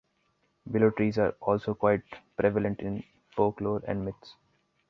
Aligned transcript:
Willow 0.65 0.89
trees 0.89 1.19
are 1.19 1.35
also 1.41 1.75
quite 1.75 2.01
prevalent 2.35 2.79
in 2.79 3.03
folklore 3.35 3.83
and 3.87 4.03
myths. 4.03 4.33